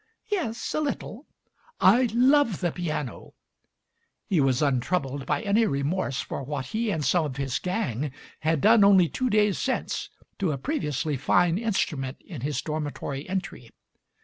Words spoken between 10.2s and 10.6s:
to a